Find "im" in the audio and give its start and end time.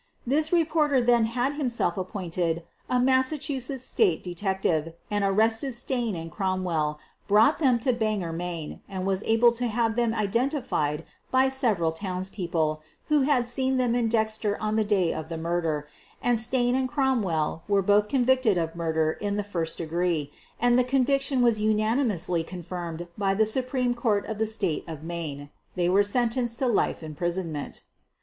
27.03-27.13